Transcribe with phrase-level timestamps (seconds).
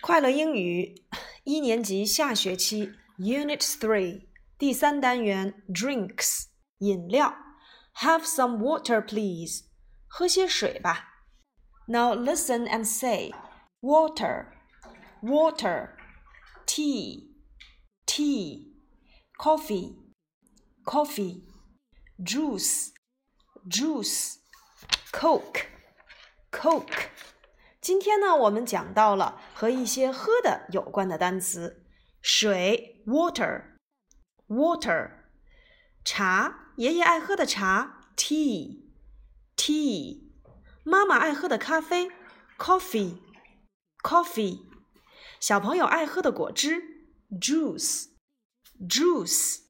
[0.00, 1.02] 快乐英语
[1.44, 4.26] 一年级下学期 Unit Three
[4.58, 6.46] 第三单元 Drinks
[6.78, 7.46] 饮料。
[8.00, 9.64] Have some water, please.
[10.06, 11.14] 喝些水吧。
[11.88, 13.32] Now listen and say
[13.80, 14.48] water,
[15.22, 15.90] water,
[16.66, 17.28] tea,
[18.06, 18.72] tea,
[19.38, 19.96] coffee,
[20.84, 21.42] coffee,
[22.22, 22.92] juice,
[23.68, 24.38] juice,
[25.12, 25.66] coke,
[26.50, 27.08] coke.
[27.81, 31.83] 今天呢，我们讲到了和一些喝的有关的单词：
[32.21, 35.09] 水 （water），water；
[36.05, 40.29] 茶，爷爷爱喝的茶 （tea），tea；
[40.83, 42.11] 妈妈爱喝的咖啡
[42.59, 44.59] （coffee），coffee；
[45.39, 46.83] 小朋友爱喝的果汁
[47.31, 49.61] （juice），juice。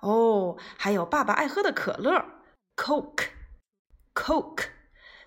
[0.00, 2.42] 哦，还有爸爸爱喝的可乐
[2.74, 4.73] （coke），coke。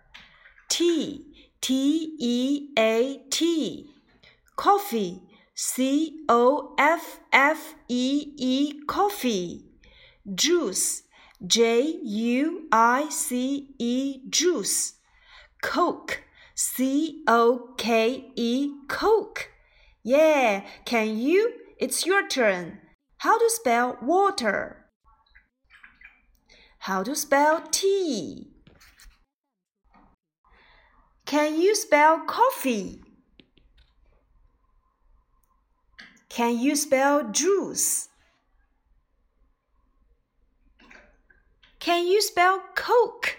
[0.69, 3.91] tea, T E A T,
[4.57, 5.23] coffee.
[5.56, 9.66] C O F F E E coffee,
[10.34, 11.04] juice
[11.46, 14.94] J U I C E juice,
[15.62, 16.24] Coke
[16.56, 19.52] C O K E Coke.
[20.02, 21.54] Yeah, can you?
[21.78, 22.80] It's your turn.
[23.18, 24.88] How to spell water?
[26.80, 28.48] How to spell tea?
[31.28, 33.03] Can you spell coffee?
[36.34, 38.09] Can you spell juice?
[41.78, 43.38] Can you spell Coke?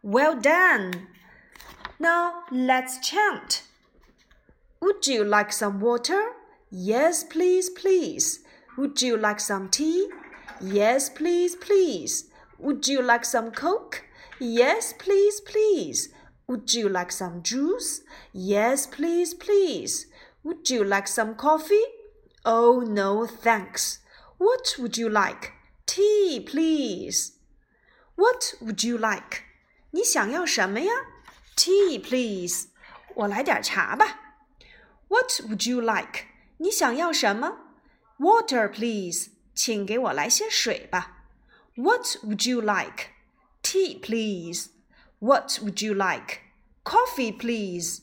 [0.00, 1.08] Well done.
[1.98, 3.64] Now let's chant.
[4.80, 6.34] Would you like some water?
[6.70, 8.44] Yes, please, please.
[8.78, 10.06] Would you like some tea?
[10.60, 12.30] Yes, please, please.
[12.60, 14.04] Would you like some Coke?
[14.38, 16.10] Yes, please, please.
[16.46, 18.02] Would you like some juice?
[18.32, 20.06] Yes, please, please.
[20.45, 21.85] Would you like some coffee?
[22.43, 23.99] Oh, no, thanks.
[24.37, 25.53] What would you like?
[25.85, 27.33] Tea, please.
[28.15, 29.43] What would you like?
[29.91, 30.91] 你想要什么呀？
[31.55, 32.67] Tea, please.
[33.15, 34.37] 我来点茶吧。
[35.09, 36.25] What would you like?
[36.57, 37.57] 你想要什么？
[38.17, 39.31] Water, please.
[39.53, 41.25] 请给我来些水吧。
[41.75, 43.09] What would you like?
[43.61, 44.69] Tea, please.
[45.19, 46.39] What would you like?
[46.83, 48.01] Coffee, please.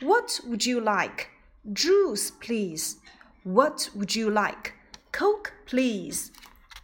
[0.00, 1.26] What would you like?
[1.74, 2.96] Juice, please.
[3.44, 4.72] What would you like?
[5.12, 6.28] Coke, please.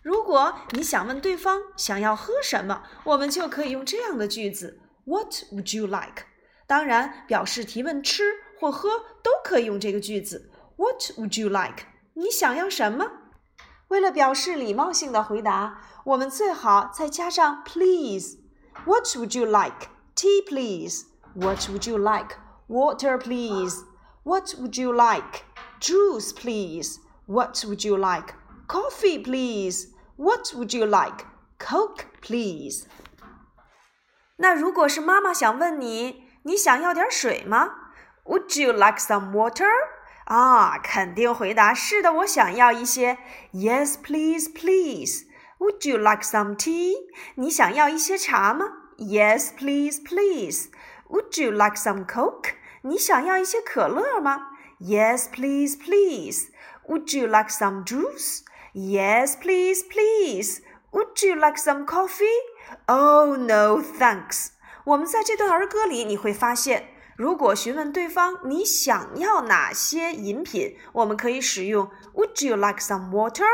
[0.02, 6.24] 如果你想问对方想要喝什么，我们就可以用这样的句子：What would you like？
[6.66, 8.88] 当然，表示提问吃或喝
[9.22, 10.50] 都可以用这个句子。
[10.76, 11.84] What would you like？
[12.14, 13.10] 你想要什么？
[13.88, 19.88] 为了表示礼貌性的回答，我们最好再加上 please。What would you like?
[20.14, 21.06] Tea, please.
[21.34, 22.36] What would you like?
[22.68, 23.84] Water, please.
[24.24, 25.44] What would you like?
[25.80, 26.98] Juice, please.
[27.26, 28.34] What would you like?
[28.66, 29.88] Coffee, please.
[30.16, 31.24] What would you like?
[31.58, 32.84] Coke, please.
[34.36, 37.70] 那如果是妈妈想问你，你想要点水吗？
[38.24, 39.70] Would you like some water?
[40.26, 43.18] 啊，肯定回答是的，我想要一些。
[43.52, 45.24] Yes, please, please.
[45.58, 46.94] Would you like some tea?
[47.34, 48.66] 你想要一些茶吗？
[48.98, 50.68] Yes, please, please.
[51.08, 52.54] Would you like some Coke?
[52.87, 56.49] 你想要一些可乐吗？Yes, please, please.
[56.87, 58.41] Would you like some juice?
[58.75, 60.61] Yes, please, please.
[60.91, 62.25] Would you like some coffee?
[62.85, 64.49] Oh, no, thanks.
[64.83, 73.49] 我们在这段儿歌里，你会发现，如果询问对方你想要哪些饮品，我们可以使用 Would you like some water?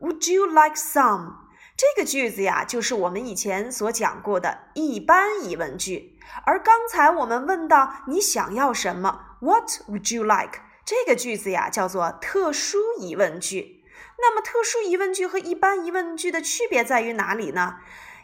[0.00, 1.34] Would you like some?
[1.76, 6.18] 这个句子呀，就是我们以前所讲过的一般疑问句。
[6.44, 10.60] 而刚才我们问到你想要什么，What would you like？
[10.84, 13.84] 这个句子呀叫做特殊疑问句。
[14.18, 17.76] 那么特殊疑问句和一般疑问句的区别在于哪里呢？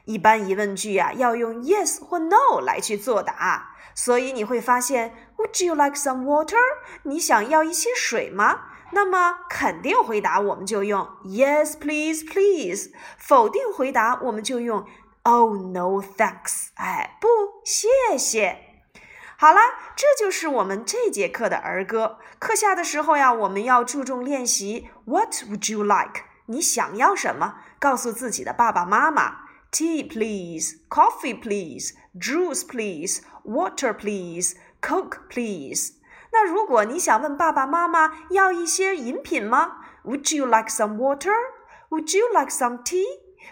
[0.05, 6.57] 一般疑问句呀要用 yes 或 no 来去作答，所以你会发现 Would you like some water？
[7.03, 8.61] 你想要一些水吗？
[8.93, 14.87] 那么肯定回答我们就用 Yes please please，否定回答我们就用
[15.26, 17.28] Oh no thanks，哎不
[17.64, 18.58] 谢谢。
[19.38, 19.62] 好啦，
[19.96, 22.20] 这就是我们这节课的儿歌。
[22.40, 26.24] 课下的时候呀，我们要注重练习 What would you like？
[26.48, 27.56] 你想要什么？
[27.80, 29.50] 告诉自己的爸爸妈妈。
[29.72, 30.80] Tea, please.
[30.90, 31.94] Coffee, please.
[32.20, 33.22] Juice, please.
[33.44, 34.56] Water, please.
[34.82, 35.94] Coke, please.
[36.32, 39.78] 那如果你想问爸爸妈妈要一些饮品吗？
[40.04, 41.34] Would you like some water?
[41.90, 43.06] Would you like some tea?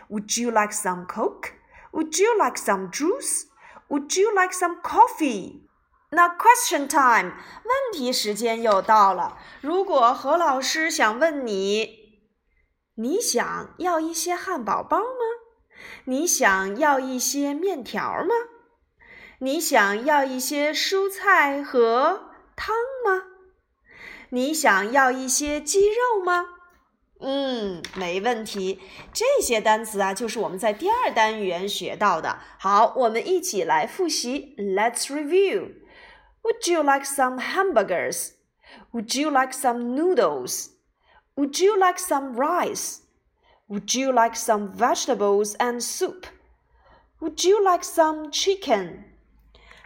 [0.09, 1.53] Would you like some Coke?
[1.94, 3.46] Would you like some juice?
[3.88, 5.60] Would you like some coffee?
[6.10, 7.32] 那 question time
[7.64, 9.38] 问题时间又到了。
[9.60, 11.88] 如果何老师想问你，
[12.96, 15.04] 你想要一些汉堡包吗？
[16.06, 18.34] 你想要一些面条吗？
[19.38, 22.74] 你想要一些蔬菜和汤
[23.04, 23.24] 吗？
[24.30, 26.46] 你想要一些鸡肉吗？
[27.19, 28.79] 嗯，没问题。
[29.11, 32.39] 这些单词啊，就是我们在第二单元学到的。
[32.57, 34.55] 好，我们一起来复习。
[34.57, 35.73] Let's review.
[36.43, 38.31] Would you like some hamburgers?
[38.93, 40.69] Would you like some noodles?
[41.35, 42.99] Would you like some rice?
[43.67, 46.25] Would you like some vegetables and soup?
[47.19, 49.03] Would you like some chicken?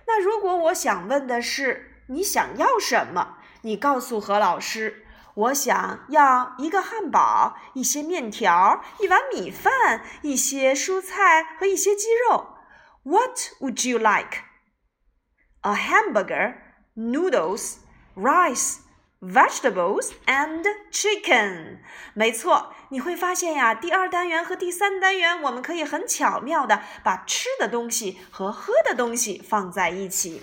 [0.05, 5.05] 那如果我想问的是你想要什么，你告诉何老师，
[5.38, 12.56] 我想要一个汉堡、一些面条、一碗米饭、一些蔬菜和一些鸡肉。
[13.04, 14.42] What would you like?
[15.62, 16.54] a hamburger,
[16.96, 17.76] noodles,
[18.16, 18.78] rice,
[19.20, 21.78] vegetables and chicken。
[22.14, 30.42] 没错，你会发现呀，第二单元和第三单元，我们可以很巧妙的把吃的东西和喝的东西放在一起。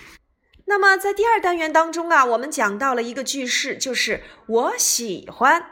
[0.65, 5.65] 那么在第二单元当中啊，我们讲到了一个句式，就是我喜欢。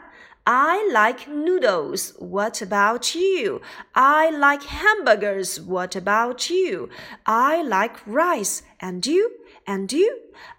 [0.46, 2.12] I like noodles.
[2.18, 3.62] What about you?
[3.92, 5.58] I like hamburgers.
[5.64, 6.90] What about you?
[7.22, 8.58] I like rice.
[8.78, 9.30] And you?
[9.64, 10.10] And you?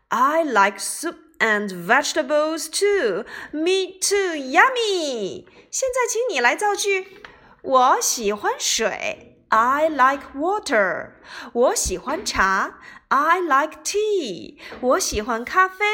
[0.09, 3.25] I like soup and vegetables too.
[3.51, 4.33] Me too.
[4.33, 5.45] Yummy.
[5.69, 7.21] 现在请你来造句。
[7.61, 9.34] 我喜欢水。
[9.48, 11.14] I like water.
[11.52, 12.78] 我喜欢茶。
[13.08, 14.58] I like tea.
[14.80, 15.84] 我喜欢咖啡。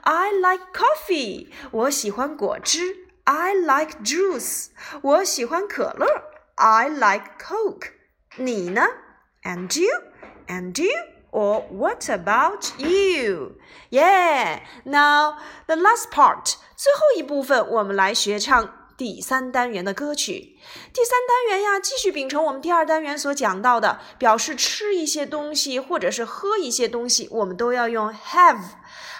[0.00, 1.48] I like coffee.
[1.70, 2.96] 我喜欢果汁。
[3.24, 4.68] I like juice.
[5.02, 6.06] 我喜欢可乐。
[6.54, 7.88] I like Coke.
[8.36, 8.82] 你呢？
[9.42, 9.90] And you?
[10.46, 10.90] And you?
[11.30, 13.58] Or what about you?
[13.90, 14.60] Yeah.
[14.84, 15.36] Now
[15.66, 16.54] the last part.
[16.76, 20.57] 最后一部分，我们来学唱 第三单元的歌曲。
[20.91, 28.59] 第三单元呀，继续秉承我们第二单元所讲到的，表示吃一些东西或者是喝一些东西，我们都要用 have。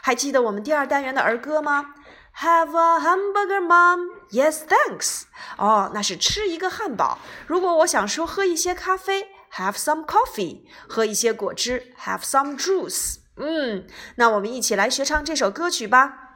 [0.02, 1.94] 还记得我们第二单元的儿歌吗
[2.40, 4.10] ？Have a hamburger, mom?
[4.32, 5.24] Yes, thanks.
[5.58, 7.20] 哦，那是吃一个汉堡。
[7.46, 10.62] 如果我想说喝一些咖啡，Have some coffee.
[10.88, 13.18] 喝一些果汁，Have some juice.
[13.36, 13.86] 嗯，
[14.16, 16.27] 那我们一起来学唱这首歌曲吧。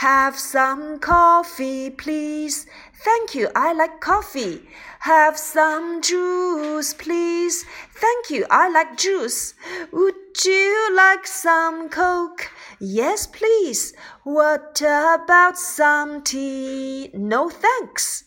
[0.00, 2.66] Have some coffee, please.
[3.02, 3.48] Thank you.
[3.56, 4.60] I like coffee.
[5.00, 7.64] Have some juice, please.
[7.94, 8.44] Thank you.
[8.50, 9.54] I like juice.
[9.92, 12.50] Would you like some Coke?
[12.78, 13.94] Yes, please.
[14.22, 17.08] What about some tea?
[17.14, 18.24] No, thanks.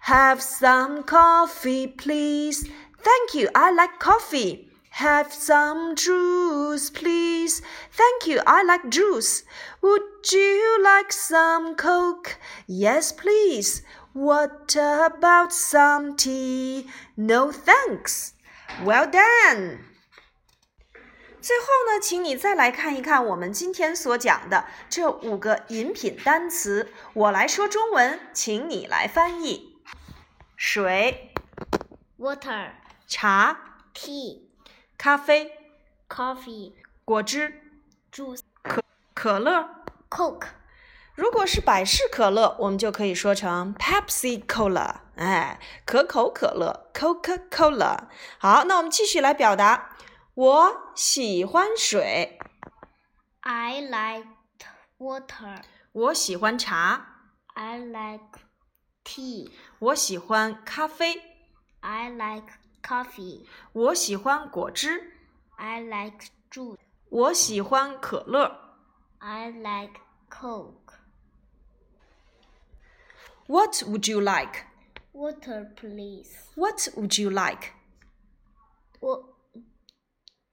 [0.00, 2.68] Have some coffee, please.
[2.98, 3.48] Thank you.
[3.54, 4.67] I like coffee.
[4.97, 7.61] Have some juice, please.
[7.91, 8.41] Thank you.
[8.45, 9.43] I like juice.
[9.81, 12.37] Would you like some Coke?
[12.67, 13.81] Yes, please.
[14.13, 16.87] What about some tea?
[17.17, 18.33] No, thanks.
[18.85, 19.79] Well done.
[21.41, 26.89] 最后呢，请你再来看一看我们今天所讲的这五个饮品单词。
[27.13, 29.75] 我来说中文，请你来翻译：
[30.55, 31.33] 水、
[32.17, 32.69] water,
[33.07, 33.59] 茶、
[33.93, 34.43] tea,
[34.98, 35.52] 咖啡、
[36.08, 36.74] coffee,
[37.04, 37.62] 果汁、
[38.12, 38.82] juice, 可
[39.14, 39.76] 可乐。
[40.10, 40.48] coke,
[41.14, 48.08] 如果是百事可乐，我们就可以说成 Pepsi Cola，哎，可口可乐 Coca Cola。
[48.38, 49.96] 好，那我们继续来表达，
[50.34, 52.38] 我喜欢水
[53.40, 54.26] ，I like
[54.98, 55.62] water,
[55.92, 57.06] 我喜欢茶
[57.54, 58.40] ，I like
[59.04, 61.22] tea, 我喜欢咖啡
[61.80, 62.50] ，I like
[62.87, 65.11] coffee, 我喜欢果汁，
[65.57, 66.77] I like juice,
[67.09, 68.59] 我喜欢可乐。
[69.19, 69.99] I like
[70.29, 70.93] coke.
[73.47, 74.65] What would you like?
[75.13, 76.31] Water, please.
[76.55, 77.71] What would you like?
[78.99, 79.23] Wa-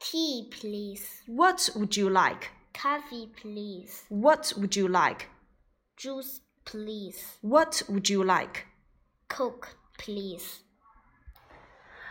[0.01, 1.05] tea, please.
[1.27, 2.49] What would you like?
[2.75, 4.03] Coffee, please.
[4.09, 5.29] What would you like?
[5.97, 7.39] Juice, please.
[7.43, 8.67] What would you like?
[9.29, 10.61] Coke, please.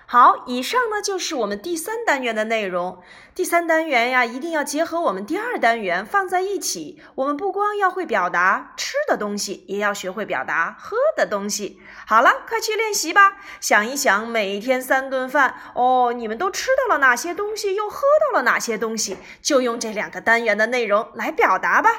[0.06, 3.02] 好，以上呢就是我们第三单元的内容。
[3.34, 7.02] 第三单元呀，一定要结合我们第二单元放在一起。
[7.16, 11.80] 我们不光要会表达吃的东西，也要学会表达喝的东西。
[12.06, 13.38] 好了，快去练习吧！
[13.60, 19.16] 想一想，每天三顿饭哦，你们都吃到了哪些东西，又喝到了哪些东西？
[19.42, 21.90] 就用这两个单元的内容来表达吧。